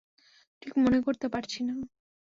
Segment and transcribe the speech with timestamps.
[0.61, 1.73] ঠিক মনে করতে পারছি না।